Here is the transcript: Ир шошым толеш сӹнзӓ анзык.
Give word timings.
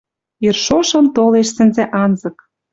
Ир 0.47 0.55
шошым 0.65 1.05
толеш 1.15 1.47
сӹнзӓ 1.55 1.85
анзык. 2.03 2.37